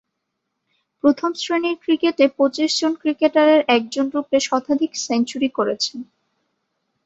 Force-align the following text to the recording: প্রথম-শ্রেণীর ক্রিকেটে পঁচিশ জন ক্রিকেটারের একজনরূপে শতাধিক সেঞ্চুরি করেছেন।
প্রথম-শ্রেণীর 1.03 1.77
ক্রিকেটে 1.83 2.25
পঁচিশ 2.37 2.71
জন 2.79 2.93
ক্রিকেটারের 2.95 3.61
একজনরূপে 3.69 4.37
শতাধিক 4.39 4.91
সেঞ্চুরি 4.97 5.49
করেছেন। 5.49 5.99